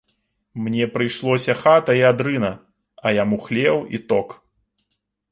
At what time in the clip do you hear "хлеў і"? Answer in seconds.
3.45-4.01